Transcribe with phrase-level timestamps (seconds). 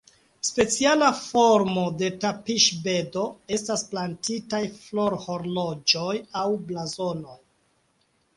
[0.47, 3.25] Speciala formo de tapiŝbedo
[3.59, 7.39] estas plantitaj florhorloĝoj aŭ blazonoj.